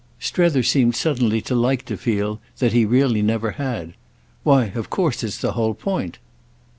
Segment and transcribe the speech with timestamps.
[0.19, 3.93] Strether seemed suddenly to like to feel that he really never had.
[4.41, 6.17] "Why of course it's the whole point."